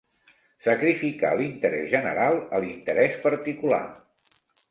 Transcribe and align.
Sacrificar 0.67 1.33
l'interès 1.41 1.85
general 1.91 2.41
a 2.59 2.63
l'interès 2.65 3.21
particular. 3.29 3.85